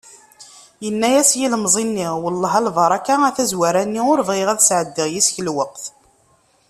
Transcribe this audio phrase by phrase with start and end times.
[0.85, 5.83] Yenna-as yilemẓi-nni: "Welleh a lbaraka, a tazwara-nni ar bɣiɣ ad sεeddiɣ yis-k lweqt"